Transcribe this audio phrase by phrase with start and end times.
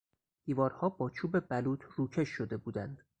[0.45, 3.01] دیوارها با چوب بلوط روکش شده بودند.